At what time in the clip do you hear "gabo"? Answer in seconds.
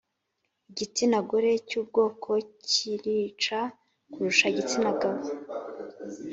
5.01-5.27